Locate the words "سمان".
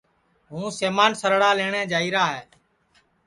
0.79-1.11